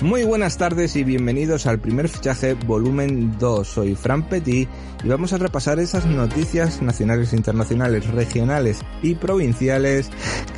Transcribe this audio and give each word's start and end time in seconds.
Muy 0.00 0.22
buenas 0.22 0.58
tardes 0.58 0.94
y 0.94 1.02
bienvenidos 1.02 1.66
al 1.66 1.80
primer 1.80 2.08
fichaje 2.08 2.54
volumen 2.54 3.36
2. 3.36 3.66
Soy 3.66 3.96
Fran 3.96 4.28
Petit 4.28 4.68
y 5.02 5.08
vamos 5.08 5.32
a 5.32 5.38
repasar 5.38 5.80
esas 5.80 6.06
noticias 6.06 6.80
nacionales, 6.80 7.32
internacionales, 7.32 8.06
regionales 8.06 8.78
y 9.02 9.16
provinciales 9.16 10.08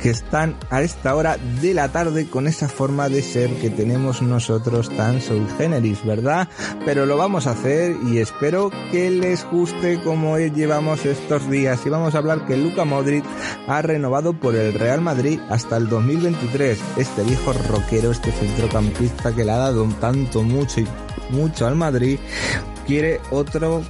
que 0.03 0.11
están 0.11 0.55
a 0.69 0.83
esta 0.83 1.15
hora 1.15 1.37
de 1.59 1.73
la 1.73 1.91
tarde 1.91 2.29
con 2.29 2.47
esa 2.47 2.69
forma 2.69 3.09
de 3.09 3.23
ser 3.23 3.49
que 3.55 3.71
tenemos 3.71 4.21
nosotros 4.21 4.95
tan 4.95 5.19
sui 5.21 5.43
generis, 5.57 6.05
¿verdad? 6.05 6.47
Pero 6.85 7.07
lo 7.07 7.17
vamos 7.17 7.47
a 7.47 7.51
hacer 7.51 7.95
y 8.11 8.19
espero 8.19 8.71
que 8.91 9.09
les 9.09 9.43
guste 9.45 9.99
como 10.03 10.37
llevamos 10.37 11.03
estos 11.07 11.49
días 11.49 11.83
y 11.83 11.89
vamos 11.89 12.13
a 12.13 12.19
hablar 12.19 12.45
que 12.45 12.57
Luca 12.57 12.85
Modric 12.85 13.25
ha 13.67 13.81
renovado 13.81 14.33
por 14.33 14.55
el 14.55 14.73
Real 14.75 15.01
Madrid 15.01 15.39
hasta 15.49 15.77
el 15.77 15.89
2023. 15.89 16.79
Este 16.97 17.23
viejo 17.23 17.53
rockero, 17.53 18.11
este 18.11 18.31
centrocampista 18.31 19.30
que 19.35 19.43
le 19.45 19.51
ha 19.51 19.57
dado 19.57 19.85
tanto, 19.99 20.43
mucho 20.43 20.81
y 20.81 20.87
mucho 21.29 21.67
al 21.67 21.75
Madrid, 21.75 22.19
quiere 22.85 23.21
otro 23.31 23.83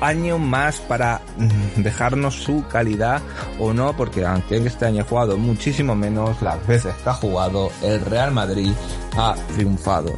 año 0.00 0.38
más 0.38 0.80
para 0.80 1.20
mm, 1.38 1.82
dejarnos 1.82 2.34
su 2.34 2.64
calidad 2.68 3.20
o 3.58 3.72
no, 3.72 3.96
porque 3.96 4.24
aunque 4.24 4.56
este 4.58 4.86
año 4.86 5.02
ha 5.02 5.06
jugado 5.06 5.36
muchísimo 5.36 5.94
menos, 5.94 6.40
las 6.42 6.64
veces 6.66 6.94
que 7.02 7.10
ha 7.10 7.14
jugado 7.14 7.70
el 7.82 8.00
Real 8.00 8.32
Madrid 8.32 8.72
ha 9.16 9.34
triunfado. 9.54 10.14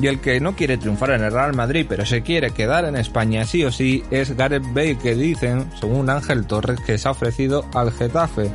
Y 0.00 0.08
el 0.08 0.20
que 0.20 0.40
no 0.40 0.56
quiere 0.56 0.76
triunfar 0.76 1.10
en 1.10 1.22
el 1.22 1.32
Real 1.32 1.54
Madrid, 1.54 1.86
pero 1.88 2.04
se 2.04 2.22
quiere 2.22 2.50
quedar 2.50 2.84
en 2.84 2.96
España 2.96 3.44
sí 3.44 3.64
o 3.64 3.70
sí, 3.70 4.02
es 4.10 4.36
Gareth 4.36 4.66
Bale, 4.74 4.98
que 4.98 5.14
dicen, 5.14 5.70
según 5.78 6.10
Ángel 6.10 6.46
Torres, 6.46 6.80
que 6.80 6.98
se 6.98 7.06
ha 7.06 7.12
ofrecido 7.12 7.64
al 7.74 7.92
Getafe. 7.92 8.50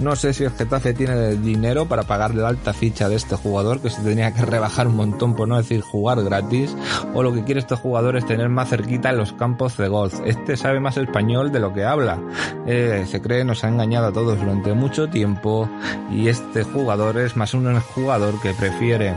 No 0.00 0.16
sé 0.16 0.32
si 0.32 0.44
el 0.44 0.50
Getafe 0.50 0.92
tiene 0.92 1.36
dinero 1.36 1.86
para 1.86 2.02
pagar 2.02 2.34
la 2.34 2.48
alta 2.48 2.72
ficha 2.72 3.08
de 3.08 3.16
este 3.16 3.36
jugador, 3.36 3.80
que 3.80 3.90
se 3.90 4.02
tenía 4.02 4.34
que 4.34 4.44
rebajar 4.44 4.88
un 4.88 4.96
montón, 4.96 5.36
por 5.36 5.46
no 5.46 5.56
decir 5.56 5.80
jugar 5.80 6.22
gratis, 6.22 6.76
o 7.14 7.22
lo 7.22 7.32
que 7.32 7.44
quiere 7.44 7.60
este 7.60 7.76
jugador 7.76 8.16
es 8.16 8.26
tener 8.26 8.48
más 8.48 8.68
cerquita 8.68 9.10
en 9.10 9.18
los 9.18 9.32
campos 9.32 9.76
de 9.76 9.88
golf. 9.88 10.20
Este 10.26 10.56
sabe 10.56 10.80
más 10.80 10.96
español 10.96 11.52
de 11.52 11.60
lo 11.60 11.72
que 11.72 11.84
habla. 11.84 12.18
Eh, 12.66 13.06
se 13.08 13.20
cree, 13.22 13.44
nos 13.44 13.62
ha 13.62 13.68
engañado 13.68 14.08
a 14.08 14.12
todos 14.12 14.38
durante 14.38 14.74
mucho 14.74 15.08
tiempo, 15.08 15.68
y 16.10 16.28
este 16.28 16.64
jugador 16.64 17.18
es 17.18 17.36
más 17.36 17.54
un 17.54 17.78
jugador 17.80 18.40
que 18.40 18.52
prefiere 18.54 19.14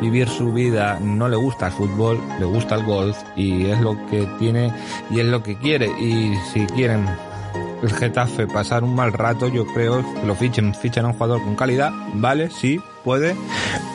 vivir 0.00 0.28
su 0.28 0.52
vida, 0.52 0.98
no 1.16 1.28
le 1.28 1.36
gusta 1.36 1.66
el 1.66 1.72
fútbol, 1.72 2.20
le 2.38 2.44
gusta 2.44 2.74
el 2.74 2.84
golf 2.84 3.16
y 3.36 3.66
es 3.66 3.80
lo 3.80 3.96
que 4.06 4.26
tiene 4.38 4.72
y 5.10 5.20
es 5.20 5.26
lo 5.26 5.42
que 5.42 5.56
quiere. 5.56 5.86
Y 6.00 6.36
si 6.52 6.66
quieren 6.66 7.06
el 7.82 7.92
Getafe 7.92 8.46
pasar 8.46 8.84
un 8.84 8.94
mal 8.94 9.12
rato, 9.12 9.48
yo 9.48 9.66
creo 9.66 10.02
que 10.02 10.26
lo 10.26 10.34
fichen, 10.34 10.74
fichen 10.74 11.04
a 11.04 11.08
un 11.08 11.14
jugador 11.14 11.42
con 11.42 11.56
calidad, 11.56 11.92
vale, 12.14 12.50
sí, 12.50 12.80
puede, 13.04 13.36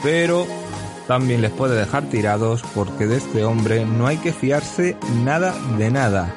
pero 0.02 0.48
también 1.08 1.42
les 1.42 1.52
puede 1.52 1.78
dejar 1.78 2.04
tirados 2.04 2.64
porque 2.74 3.08
de 3.08 3.18
este 3.18 3.44
hombre 3.44 3.86
no 3.86 4.08
hay 4.08 4.18
que 4.18 4.32
fiarse 4.32 4.98
nada 5.24 5.54
de 5.78 5.92
nada 5.92 6.34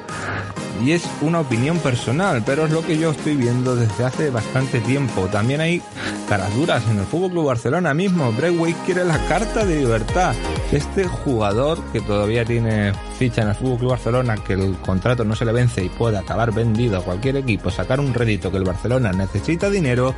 y 0.83 0.91
es 0.91 1.03
una 1.21 1.39
opinión 1.39 1.79
personal, 1.79 2.43
pero 2.45 2.65
es 2.65 2.71
lo 2.71 2.85
que 2.85 2.97
yo 2.97 3.11
estoy 3.11 3.35
viendo 3.35 3.75
desde 3.75 4.05
hace 4.05 4.29
bastante 4.29 4.79
tiempo. 4.79 5.27
También 5.27 5.61
hay 5.61 5.81
caras 6.29 6.53
duras 6.55 6.83
en 6.89 6.99
el 6.99 7.05
Fútbol 7.05 7.31
Club 7.31 7.45
Barcelona 7.45 7.93
mismo. 7.93 8.31
Braithwaite 8.31 8.79
quiere 8.85 9.05
la 9.05 9.17
carta 9.27 9.65
de 9.65 9.77
libertad. 9.77 10.35
Este 10.71 11.05
jugador 11.05 11.81
que 11.93 12.01
todavía 12.01 12.43
tiene 12.43 12.91
ficha 13.17 13.41
en 13.41 13.49
el 13.49 13.55
Fútbol 13.55 13.79
Club 13.79 13.91
Barcelona, 13.91 14.35
que 14.37 14.53
el 14.53 14.75
contrato 14.77 15.25
no 15.25 15.35
se 15.35 15.45
le 15.45 15.51
vence 15.51 15.83
y 15.83 15.89
puede 15.89 16.17
acabar 16.17 16.53
vendido 16.53 16.97
a 16.97 17.03
cualquier 17.03 17.37
equipo, 17.37 17.69
sacar 17.71 17.99
un 17.99 18.13
rédito 18.13 18.51
que 18.51 18.57
el 18.57 18.63
Barcelona 18.63 19.11
necesita 19.11 19.69
dinero, 19.69 20.13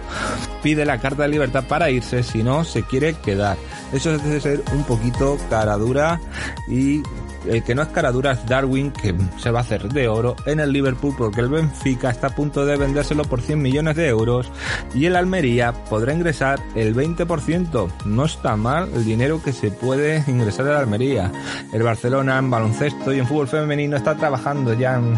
pide 0.62 0.86
la 0.86 1.00
carta 1.00 1.24
de 1.24 1.30
libertad 1.30 1.64
para 1.68 1.90
irse, 1.90 2.24
si 2.24 2.44
no 2.44 2.64
se 2.64 2.84
quiere 2.84 3.14
quedar. 3.14 3.58
Eso 3.94 4.18
debe 4.18 4.40
ser 4.42 4.64
un 4.74 4.84
poquito 4.84 5.38
cara 5.50 5.78
dura 5.78 6.20
y 6.68 7.02
el 7.48 7.64
que 7.64 7.74
no 7.74 7.82
es 7.82 7.88
cara 7.90 8.12
dura 8.12 8.34
es 8.34 8.46
Darwin, 8.46 8.92
que 8.92 9.16
se 9.38 9.52
va 9.52 9.60
a 9.60 9.62
hacer 9.62 9.90
de 9.90 10.08
oro 10.08 10.36
en 10.46 10.60
el 10.60 10.72
Liverpool 10.72 11.16
porque 11.18 11.42
el 11.42 11.50
Benfica 11.50 12.10
está 12.10 12.28
a 12.28 12.36
punto 12.36 12.66
de 12.66 12.78
vendérselo 12.78 13.24
por 13.24 13.42
100 13.42 13.62
millones 13.62 13.96
de 13.96 14.08
euros 14.08 14.52
y 14.94 15.06
el 15.06 15.16
Almería 15.16 15.72
podrá 15.90 16.14
ingresar 16.14 16.60
el 16.76 16.96
20%. 16.96 17.90
No 18.06 18.26
está 18.26 18.56
mal 18.56 18.90
el 18.94 19.06
dinero 19.06 19.42
que 19.42 19.54
se 19.54 19.72
puede 19.72 20.24
ingresar 20.28 20.68
en 20.68 20.74
Almería. 20.74 21.32
El 21.72 21.84
Barcelona 21.84 22.38
en 22.38 22.50
baloncesto 22.50 22.89
y 23.08 23.20
en 23.20 23.28
fútbol 23.28 23.48
femenino 23.48 23.98
está 23.98 24.16
trabajando 24.16 24.74
ya 24.74 24.96
en 24.96 25.16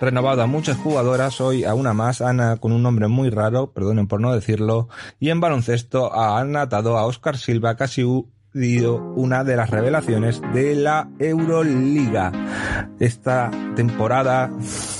renovado 0.00 0.42
a 0.42 0.46
muchas 0.46 0.76
jugadoras, 0.76 1.40
hoy 1.40 1.64
a 1.64 1.74
una 1.74 1.92
más, 1.92 2.20
Ana 2.20 2.56
con 2.56 2.72
un 2.72 2.82
nombre 2.82 3.08
muy 3.08 3.30
raro, 3.30 3.72
perdonen 3.72 4.06
por 4.06 4.20
no 4.20 4.32
decirlo, 4.32 4.88
y 5.18 5.30
en 5.30 5.40
baloncesto 5.40 6.14
han 6.14 6.56
atado 6.56 6.98
a 6.98 7.06
Oscar 7.06 7.36
Silva, 7.36 7.76
casi 7.76 8.04
una 9.14 9.44
de 9.44 9.56
las 9.56 9.70
revelaciones 9.70 10.40
de 10.52 10.74
la 10.74 11.08
Euroliga. 11.18 12.32
Esta 12.98 13.50
temporada 13.76 14.50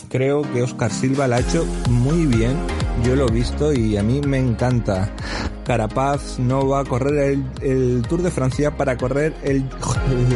creo 0.08 0.42
que 0.42 0.62
Oscar 0.62 0.90
Silva 0.90 1.26
la 1.26 1.36
ha 1.36 1.40
hecho 1.40 1.66
muy 1.90 2.26
bien. 2.26 2.56
Yo 3.04 3.16
lo 3.16 3.28
he 3.28 3.32
visto 3.32 3.72
y 3.72 3.96
a 3.96 4.02
mí 4.02 4.20
me 4.20 4.38
encanta. 4.38 5.10
Carapaz 5.64 6.38
no 6.38 6.68
va 6.68 6.80
a 6.80 6.84
correr 6.84 7.38
el, 7.62 8.02
Tour 8.08 8.22
de 8.22 8.30
Francia 8.30 8.76
para 8.76 8.96
correr 8.96 9.34
el, 9.42 9.68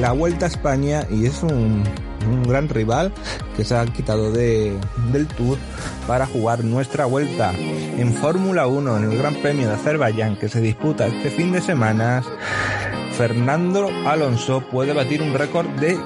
la 0.01 0.13
Vuelta 0.13 0.47
a 0.47 0.49
España 0.49 1.07
y 1.11 1.27
es 1.27 1.43
un, 1.43 1.85
gran 2.47 2.69
rival 2.69 3.13
que 3.57 3.65
se 3.65 3.77
ha 3.77 3.85
quitado 3.87 4.33
de, 4.33 4.77
del 5.13 5.27
Tour 5.27 5.59
para 6.07 6.27
jugar 6.27 6.65
nuestra 6.65 7.05
vuelta 7.05 7.53
en 7.53 8.13
Fórmula 8.15 8.67
1 8.67 8.97
en 8.99 9.11
el 9.11 9.19
Gran 9.19 9.35
Premio 9.37 9.69
de 9.69 9.75
Azerbaiyán 9.75 10.37
que 10.37 10.49
se 10.49 10.61
disputa 10.61 11.07
este 11.07 11.31
fin 11.31 11.53
de 11.53 11.61
semana. 11.61 12.23
Fernando 13.17 13.89
Alonso 14.07 14.63
puede 14.71 14.93
batir 14.93 15.21
un 15.23 15.35
récord 15.35 15.69
de 15.81 15.99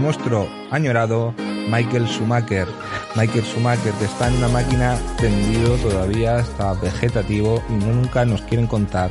nuestro 0.00 0.48
añorado 0.70 1.34
Michael 1.68 2.06
Schumacher. 2.06 2.66
Michael 3.14 3.44
Schumacher 3.44 3.94
está 4.00 4.28
en 4.28 4.36
una 4.36 4.48
máquina 4.48 4.98
tendido 5.18 5.76
todavía, 5.76 6.38
está 6.38 6.72
vegetativo 6.74 7.62
y 7.68 7.72
nunca 7.72 8.24
nos 8.24 8.42
quieren 8.42 8.66
contar 8.66 9.10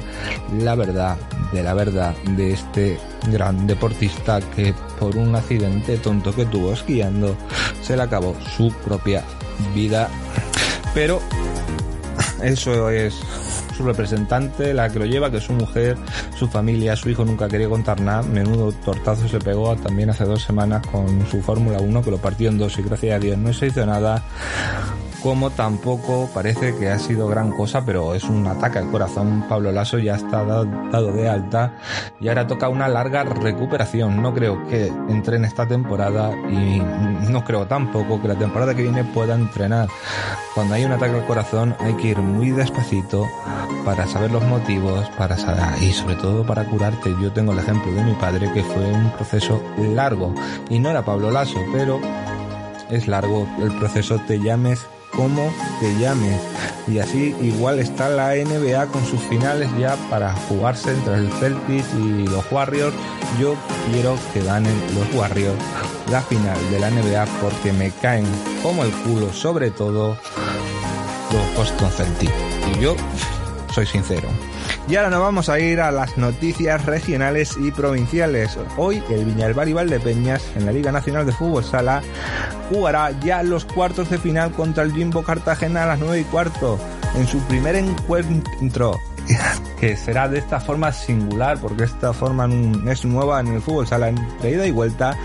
la 0.59 0.75
verdad 0.75 1.17
de 1.55 1.63
la 1.63 1.73
verdad 1.73 2.13
de 2.35 2.51
este 2.51 2.99
gran 3.31 3.65
deportista 3.65 4.41
que 4.41 4.73
por 4.99 5.15
un 5.15 5.33
accidente 5.35 5.97
tonto 5.97 6.35
que 6.35 6.45
tuvo 6.45 6.73
esquiando 6.73 7.35
se 7.81 7.95
le 7.95 8.03
acabó 8.03 8.35
su 8.57 8.71
propia 8.83 9.23
vida. 9.73 10.09
Pero 10.93 11.21
eso 12.43 12.89
es 12.89 13.15
su 13.75 13.83
representante, 13.83 14.73
la 14.73 14.89
que 14.89 14.99
lo 14.99 15.05
lleva, 15.05 15.31
que 15.31 15.37
es 15.37 15.43
su 15.43 15.53
mujer, 15.53 15.97
su 16.37 16.47
familia, 16.47 16.95
su 16.95 17.09
hijo 17.09 17.23
nunca 17.23 17.47
quería 17.47 17.69
contar 17.69 18.01
nada. 18.01 18.21
Menudo 18.23 18.73
tortazo 18.73 19.27
se 19.29 19.39
pegó 19.39 19.75
también 19.77 20.09
hace 20.09 20.25
dos 20.25 20.43
semanas 20.43 20.85
con 20.87 21.25
su 21.27 21.41
Fórmula 21.41 21.79
1, 21.79 22.01
que 22.03 22.11
lo 22.11 22.17
partió 22.17 22.49
en 22.49 22.57
dos 22.57 22.77
y 22.79 22.83
gracias 22.83 23.15
a 23.15 23.19
Dios 23.19 23.37
no 23.37 23.53
se 23.53 23.67
hizo 23.67 23.85
nada 23.85 24.23
como 25.25 25.49
tampoco 25.49 26.29
parece 26.35 26.75
que 26.75 26.91
ha 26.91 26.99
sido 26.99 27.27
gran 27.27 27.49
cosa, 27.49 27.83
pero 27.83 28.13
es 28.13 28.25
un 28.25 28.45
ataque 28.45 28.77
al 28.77 28.91
corazón. 28.91 29.43
Pablo 29.49 29.71
Lasso 29.71 29.97
ya 29.97 30.13
está 30.13 30.43
dado 30.43 31.11
de 31.13 31.27
alta 31.27 31.79
y 32.19 32.27
ahora 32.27 32.45
toca 32.45 32.69
una 32.69 32.87
larga 32.87 33.23
recuperación. 33.23 34.21
No 34.21 34.35
creo 34.35 34.67
que 34.67 34.85
entre 35.09 35.37
en 35.37 35.45
esta 35.45 35.67
temporada 35.67 36.29
y 36.47 36.79
no 37.27 37.43
creo 37.43 37.65
tampoco 37.65 38.21
que 38.21 38.27
la 38.27 38.35
temporada 38.35 38.75
que 38.75 38.83
viene 38.83 39.03
pueda 39.03 39.33
entrenar. 39.33 39.89
Cuando 40.53 40.75
hay 40.75 40.85
un 40.85 40.91
ataque 40.91 41.15
al 41.15 41.25
corazón 41.25 41.75
hay 41.79 41.95
que 41.95 42.09
ir 42.09 42.19
muy 42.19 42.51
despacito 42.51 43.25
para 43.83 44.05
saber 44.05 44.29
los 44.29 44.43
motivos, 44.43 45.09
para 45.17 45.39
saber, 45.39 45.81
y 45.81 45.91
sobre 45.91 46.17
todo 46.17 46.45
para 46.45 46.65
curarte. 46.65 47.15
Yo 47.19 47.33
tengo 47.33 47.51
el 47.53 47.57
ejemplo 47.57 47.91
de 47.93 48.03
mi 48.03 48.13
padre 48.13 48.53
que 48.53 48.61
fue 48.61 48.91
un 48.91 49.09
proceso 49.13 49.59
largo 49.75 50.35
y 50.69 50.77
no 50.77 50.91
era 50.91 51.03
Pablo 51.03 51.31
Lasso, 51.31 51.61
pero 51.73 51.99
es 52.91 53.07
largo 53.07 53.47
el 53.59 53.75
proceso, 53.79 54.19
te 54.27 54.39
llames 54.39 54.85
como 55.15 55.53
te 55.79 55.97
llames. 55.99 56.39
Y 56.87 56.99
así 56.99 57.35
igual 57.41 57.79
está 57.79 58.09
la 58.09 58.35
NBA 58.35 58.87
con 58.87 59.05
sus 59.05 59.21
finales 59.21 59.69
ya 59.79 59.95
para 60.09 60.33
jugarse 60.33 60.91
entre 60.91 61.15
el 61.15 61.31
Celtics 61.33 61.87
y 61.99 62.27
los 62.27 62.51
Warriors. 62.51 62.95
Yo 63.39 63.55
quiero 63.91 64.17
que 64.33 64.43
ganen 64.43 64.75
los 64.93 65.13
Warriors 65.15 65.59
la 66.11 66.21
final 66.21 66.57
de 66.69 66.79
la 66.79 66.91
NBA 66.91 67.25
porque 67.41 67.73
me 67.73 67.91
caen 67.91 68.25
como 68.61 68.83
el 68.83 68.91
culo, 68.91 69.33
sobre 69.33 69.71
todo 69.71 70.17
los 71.31 71.55
Boston 71.55 71.91
Celtics. 71.91 72.33
Y 72.75 72.81
yo 72.81 72.95
soy 73.73 73.85
sincero. 73.85 74.29
Y 74.87 74.95
ahora 74.95 75.09
nos 75.09 75.19
vamos 75.19 75.49
a 75.49 75.59
ir 75.59 75.81
a 75.81 75.91
las 75.91 76.17
noticias 76.17 76.85
regionales 76.85 77.57
y 77.59 77.71
provinciales. 77.71 78.57
Hoy 78.77 79.03
el 79.09 79.25
Viñalbar 79.25 79.67
y 79.67 79.73
Valdepeñas 79.73 80.43
en 80.55 80.65
la 80.65 80.71
Liga 80.71 80.91
Nacional 80.91 81.25
de 81.25 81.31
Fútbol 81.31 81.63
Sala 81.63 82.01
jugará 82.69 83.11
ya 83.19 83.43
los 83.43 83.65
cuartos 83.65 84.09
de 84.09 84.17
final 84.17 84.51
contra 84.51 84.83
el 84.83 84.93
Jimbo 84.93 85.23
Cartagena 85.23 85.83
a 85.83 85.87
las 85.87 85.99
9 85.99 86.19
y 86.19 86.23
cuarto 86.25 86.79
en 87.15 87.27
su 87.27 87.39
primer 87.41 87.75
encuentro 87.75 88.99
que 89.79 89.95
será 89.97 90.27
de 90.27 90.39
esta 90.39 90.59
forma 90.59 90.91
singular, 90.91 91.59
porque 91.59 91.83
esta 91.83 92.13
forma 92.13 92.47
es 92.89 93.05
nueva 93.05 93.39
en 93.39 93.47
el 93.47 93.61
fútbol 93.61 93.87
sala 93.87 94.09
entre 94.09 94.51
ida 94.51 94.65
y 94.65 94.71
vuelta. 94.71 95.17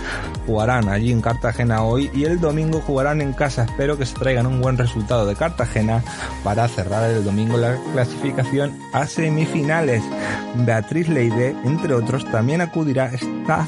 Jugarán 0.47 0.89
allí 0.89 1.13
en 1.13 1.21
Cartagena 1.21 1.83
hoy 1.83 2.11
y 2.15 2.25
el 2.25 2.41
domingo 2.41 2.81
jugarán 2.81 3.21
en 3.21 3.33
casa. 3.33 3.65
Espero 3.65 3.97
que 3.99 4.07
se 4.07 4.15
traigan 4.15 4.47
un 4.47 4.61
buen 4.61 4.79
resultado 4.79 5.27
de 5.27 5.37
Cartagena 5.37 6.03
para 6.43 6.67
cerrar 6.69 7.09
el 7.11 7.25
domingo 7.25 7.57
la 7.57 7.77
clasificación 7.93 8.79
a 8.93 9.07
semifinales. 9.07 10.03
Beatriz 10.57 11.09
Leide, 11.09 11.55
entre 11.65 11.95
otros, 11.95 12.25
también 12.31 12.61
acudirá 12.61 13.07
esta 13.07 13.67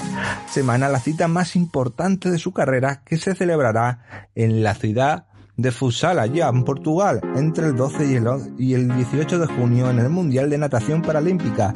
semana 0.51 0.87
a 0.87 0.91
la 0.91 1.01
cita 1.01 1.29
más 1.29 1.57
importante 1.57 2.31
de 2.31 2.39
su 2.39 2.53
carrera 2.53 3.03
que 3.05 3.17
se 3.17 3.35
celebrará 3.35 4.29
en 4.35 4.63
la 4.63 4.75
ciudad 4.75 5.27
de 5.57 5.71
futsal 5.71 6.19
allá 6.19 6.49
en 6.49 6.65
Portugal 6.65 7.21
entre 7.37 7.67
el 7.67 7.77
12 7.77 8.07
y 8.07 8.15
el, 8.15 8.27
y 8.59 8.75
el 8.75 8.95
18 8.95 9.39
de 9.39 9.47
junio 9.47 9.91
en 9.91 9.99
el 9.99 10.09
Mundial 10.09 10.51
de 10.51 10.59
Natación 10.59 11.03
Paralímpica, 11.03 11.73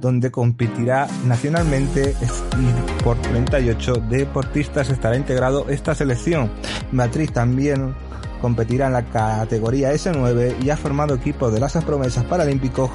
donde 0.00 0.30
competirá 0.30 1.06
nacionalmente 1.26 2.14
y 2.58 3.02
por 3.02 3.16
38 3.18 3.94
deportistas 4.08 4.90
estará 4.90 5.16
integrado 5.16 5.68
esta 5.68 5.94
selección. 5.94 6.50
Beatriz 6.92 7.32
también 7.32 7.94
competirá 8.40 8.86
en 8.86 8.94
la 8.94 9.04
categoría 9.04 9.92
S9 9.92 10.62
y 10.62 10.70
ha 10.70 10.76
formado 10.76 11.14
equipo 11.14 11.50
de 11.50 11.60
las 11.60 11.76
promesas 11.84 12.24
paralímpicos. 12.24 12.90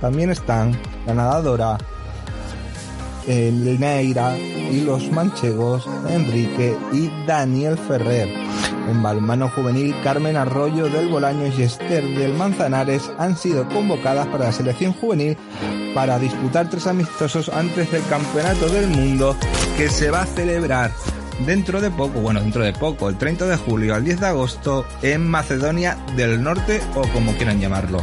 También 0.00 0.30
están 0.30 0.76
la 1.06 1.14
nadadora 1.14 1.78
el 3.26 3.78
Neira 3.78 4.36
y 4.36 4.80
los 4.80 5.10
manchegos 5.12 5.88
Enrique 6.08 6.76
y 6.92 7.10
Daniel 7.26 7.78
Ferrer. 7.78 8.41
En 8.88 9.02
balmano 9.02 9.48
juvenil, 9.48 9.94
Carmen 10.02 10.36
Arroyo 10.36 10.88
del 10.88 11.08
Bolaño 11.08 11.46
y 11.46 11.62
Esther 11.62 12.04
del 12.16 12.34
Manzanares 12.34 13.10
han 13.18 13.36
sido 13.36 13.68
convocadas 13.68 14.26
para 14.26 14.46
la 14.46 14.52
selección 14.52 14.92
juvenil 14.92 15.36
para 15.94 16.18
disputar 16.18 16.68
tres 16.68 16.86
amistosos 16.86 17.48
antes 17.48 17.90
del 17.92 18.04
Campeonato 18.06 18.68
del 18.68 18.88
Mundo 18.88 19.36
que 19.76 19.88
se 19.88 20.10
va 20.10 20.22
a 20.22 20.26
celebrar 20.26 20.90
dentro 21.46 21.80
de 21.80 21.90
poco, 21.90 22.20
bueno, 22.20 22.40
dentro 22.40 22.62
de 22.62 22.72
poco, 22.72 23.08
el 23.08 23.18
30 23.18 23.46
de 23.46 23.56
julio 23.56 23.94
al 23.94 24.04
10 24.04 24.20
de 24.20 24.26
agosto 24.26 24.86
en 25.02 25.28
Macedonia 25.28 25.96
del 26.16 26.42
Norte 26.42 26.80
o 26.94 27.02
como 27.08 27.32
quieran 27.34 27.60
llamarlo. 27.60 28.02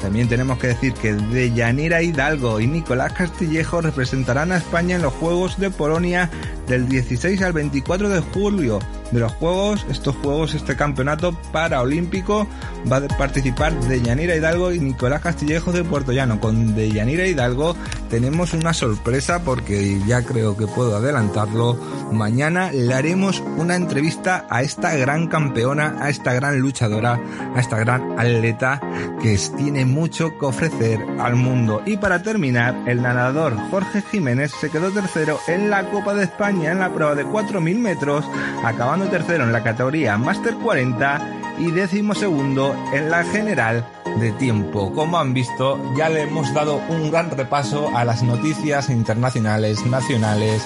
También 0.00 0.28
tenemos 0.28 0.58
que 0.58 0.68
decir 0.68 0.94
que 0.94 1.12
Deyanira 1.12 2.02
Hidalgo 2.02 2.60
y 2.60 2.66
Nicolás 2.66 3.12
Castillejo 3.12 3.80
representarán 3.80 4.52
a 4.52 4.56
España 4.56 4.96
en 4.96 5.02
los 5.02 5.12
Juegos 5.14 5.58
de 5.58 5.70
Polonia 5.70 6.28
del 6.66 6.88
16 6.88 7.40
al 7.42 7.52
24 7.52 8.08
de 8.08 8.20
julio 8.20 8.80
de 9.12 9.20
los 9.20 9.32
Juegos, 9.32 9.86
estos 9.90 10.16
Juegos, 10.16 10.54
este 10.54 10.76
campeonato 10.76 11.32
paraolímpico, 11.52 12.46
va 12.90 12.96
a 12.96 13.08
participar 13.08 13.78
Deyanira 13.82 14.34
Hidalgo 14.34 14.72
y 14.72 14.80
Nicolás 14.80 15.20
Castillejo 15.20 15.72
de 15.72 15.84
Puerto 15.84 16.12
Llano. 16.12 16.40
Con 16.40 16.74
Deyanira 16.74 17.26
Hidalgo 17.26 17.76
tenemos 18.10 18.52
una 18.54 18.72
sorpresa 18.72 19.42
porque 19.44 20.00
ya 20.06 20.22
creo 20.22 20.56
que 20.56 20.66
puedo 20.66 20.96
adelantarlo. 20.96 21.78
Mañana 22.10 22.72
le 22.72 22.92
haremos 22.94 23.40
una 23.56 23.76
entrevista 23.76 24.46
a 24.50 24.62
esta 24.62 24.94
gran 24.96 25.28
campeona, 25.28 25.96
a 26.00 26.10
esta 26.10 26.32
gran 26.32 26.58
luchadora, 26.58 27.20
a 27.54 27.60
esta 27.60 27.78
gran 27.78 28.18
atleta 28.18 28.80
que 29.20 29.38
tiene 29.56 29.84
mucho 29.84 30.38
que 30.38 30.46
ofrecer 30.46 31.00
al 31.20 31.36
mundo. 31.36 31.82
Y 31.86 31.96
para 31.96 32.22
terminar, 32.22 32.74
el 32.86 33.02
nadador 33.02 33.56
Jorge 33.70 34.02
Jiménez 34.10 34.52
se 34.60 34.70
quedó 34.70 34.90
tercero 34.90 35.38
en 35.48 35.70
la 35.70 35.90
Copa 35.90 36.14
de 36.14 36.24
España 36.24 36.72
en 36.72 36.78
la 36.78 36.92
prueba 36.92 37.14
de 37.14 37.26
4.000 37.26 37.78
metros, 37.78 38.24
acabando 38.64 39.01
tercero 39.08 39.44
en 39.44 39.52
la 39.52 39.62
categoría 39.62 40.18
Master 40.18 40.54
40 40.54 41.42
y 41.58 41.70
décimo 41.70 42.14
segundo 42.14 42.74
en 42.92 43.10
la 43.10 43.24
general 43.24 43.86
de 44.18 44.32
tiempo. 44.32 44.92
Como 44.92 45.18
han 45.18 45.34
visto, 45.34 45.80
ya 45.96 46.08
le 46.08 46.22
hemos 46.22 46.52
dado 46.54 46.80
un 46.88 47.10
gran 47.10 47.30
repaso 47.30 47.90
a 47.96 48.04
las 48.04 48.22
noticias 48.22 48.90
internacionales, 48.90 49.84
nacionales. 49.86 50.62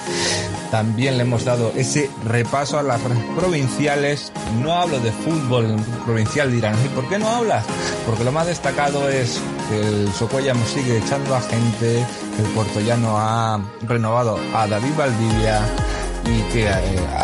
También 0.71 1.17
le 1.17 1.23
hemos 1.23 1.45
dado 1.45 1.71
ese 1.75 2.09
repaso 2.25 2.77
a 2.77 2.83
las 2.83 2.99
provinciales. 3.37 4.31
No 4.61 4.73
hablo 4.73 4.99
de 4.99 5.11
fútbol 5.11 5.75
provincial, 6.05 6.51
dirán. 6.51 6.75
¿Y 6.85 6.89
por 6.89 7.07
qué 7.07 7.19
no 7.19 7.29
hablas? 7.29 7.65
Porque 8.05 8.23
lo 8.23 8.31
más 8.31 8.47
destacado 8.47 9.07
es 9.09 9.41
que 9.69 9.79
el 9.79 10.11
Socollamo 10.13 10.65
sigue 10.65 10.97
echando 10.97 11.35
a 11.35 11.41
gente, 11.41 11.99
el 11.99 12.45
Puertollano 12.53 13.17
ha 13.17 13.61
renovado 13.87 14.37
a 14.53 14.67
David 14.67 14.93
Valdivia 14.97 15.61
y 16.27 16.41
que 16.51 16.67
eh, 16.67 16.73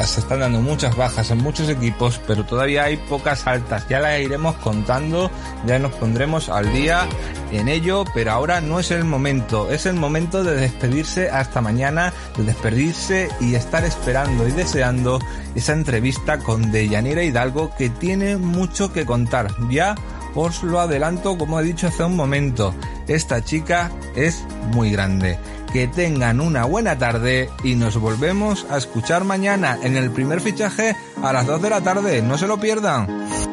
se 0.05 0.21
están 0.21 0.39
dando 0.39 0.61
muchas 0.61 0.95
bajas 0.95 1.29
en 1.31 1.39
muchos 1.39 1.67
equipos, 1.69 2.21
pero 2.25 2.45
todavía 2.45 2.85
hay 2.85 2.97
pocas 2.97 3.45
altas. 3.47 3.85
Ya 3.89 3.99
las 3.99 4.19
iremos 4.19 4.55
contando, 4.55 5.29
ya 5.65 5.79
nos 5.79 5.91
pondremos 5.93 6.49
al 6.49 6.71
día 6.71 7.07
en 7.51 7.67
ello, 7.67 8.05
pero 8.13 8.31
ahora 8.31 8.61
no 8.61 8.79
es 8.79 8.91
el 8.91 9.03
momento, 9.03 9.71
es 9.71 9.85
el 9.85 9.95
momento 9.95 10.43
de 10.43 10.55
despedirse 10.55 11.29
hasta 11.29 11.61
mañana, 11.61 12.13
de 12.37 12.43
despedirse 12.43 13.29
y 13.39 13.55
estar 13.55 13.83
esperando 13.83 14.47
y 14.47 14.51
deseando 14.51 15.19
esa 15.55 15.73
entrevista 15.73 16.39
con 16.39 16.71
Deyanira 16.71 17.23
Hidalgo 17.23 17.75
que 17.77 17.89
tiene 17.89 18.37
mucho 18.37 18.93
que 18.93 19.05
contar. 19.05 19.49
Ya 19.69 19.95
os 20.35 20.63
lo 20.63 20.79
adelanto 20.79 21.37
como 21.37 21.59
he 21.59 21.63
dicho 21.63 21.87
hace 21.87 22.03
un 22.03 22.15
momento, 22.15 22.73
esta 23.07 23.43
chica 23.43 23.91
es 24.15 24.43
muy 24.71 24.91
grande 24.91 25.37
que 25.73 25.87
tengan 25.87 26.39
una 26.39 26.65
buena 26.65 26.99
tarde 26.99 27.49
y 27.63 27.73
nos 27.73 27.97
volvemos 27.97 28.67
a 28.69 28.77
escuchar 28.77 29.23
mañana 29.23 29.79
en 29.81 29.97
el 29.97 30.11
primer 30.11 30.39
fichaje 30.39 30.95
a 31.23 31.33
las 31.33 31.47
2 31.47 31.63
de 31.63 31.69
la 31.71 31.81
tarde. 31.81 32.21
No 32.21 32.37
se 32.37 32.47
lo 32.47 32.59
pierdan. 32.59 33.52